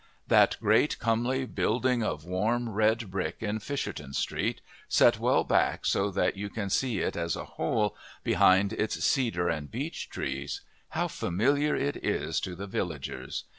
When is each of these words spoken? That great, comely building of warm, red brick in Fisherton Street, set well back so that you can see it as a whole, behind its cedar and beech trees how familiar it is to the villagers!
That 0.29 0.57
great, 0.59 0.97
comely 0.97 1.45
building 1.45 2.01
of 2.01 2.25
warm, 2.25 2.69
red 2.69 3.11
brick 3.11 3.35
in 3.43 3.59
Fisherton 3.59 4.13
Street, 4.13 4.59
set 4.89 5.19
well 5.19 5.43
back 5.43 5.85
so 5.85 6.09
that 6.09 6.35
you 6.35 6.49
can 6.49 6.71
see 6.71 6.97
it 7.01 7.15
as 7.15 7.35
a 7.35 7.45
whole, 7.45 7.95
behind 8.23 8.73
its 8.73 9.03
cedar 9.05 9.47
and 9.47 9.69
beech 9.69 10.09
trees 10.09 10.61
how 10.89 11.07
familiar 11.07 11.75
it 11.75 12.03
is 12.03 12.39
to 12.39 12.55
the 12.55 12.65
villagers! 12.65 13.43